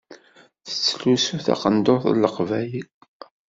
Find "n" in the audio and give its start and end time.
2.13-2.15